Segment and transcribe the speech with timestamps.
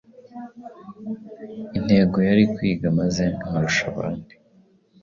[1.77, 4.33] Intego yari kwiga maze nkarusha abandi